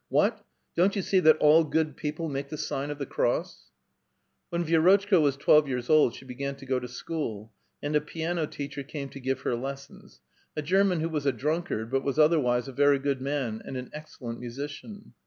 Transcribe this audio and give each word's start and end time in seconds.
What! 0.09 0.43
don't 0.75 0.95
you 0.95 1.03
see 1.03 1.19
that 1.19 1.37
all 1.37 1.63
good 1.63 1.95
people 1.95 2.27
make 2.27 2.49
the 2.49 2.57
sign 2.57 2.89
of 2.89 2.97
the 2.97 3.05
cross?" 3.05 3.69
When 4.49 4.65
Vi^rotchka 4.65 5.21
was 5.21 5.37
twelve 5.37 5.67
years 5.67 5.91
old 5.91 6.15
she 6.15 6.25
began 6.25 6.55
to 6.55 6.65
go 6.65 6.79
to 6.79 6.87
school, 6.87 7.53
and 7.83 7.95
a 7.95 8.01
piano 8.01 8.47
teacher 8.47 8.81
came 8.81 9.09
to 9.09 9.19
give 9.19 9.41
her 9.41 9.53
lessons, 9.55 10.19
a 10.57 10.63
Ger 10.63 10.83
man 10.83 11.01
who 11.01 11.09
was 11.09 11.27
a 11.27 11.31
drunkard, 11.31 11.91
but 11.91 12.03
was 12.03 12.17
otherwise 12.17 12.67
a 12.67 12.71
very 12.73 12.97
good 12.97 13.21
man 13.21 13.61
and 13.63 13.77
an 13.77 13.91
excellent 13.93 14.39
musician. 14.39 15.13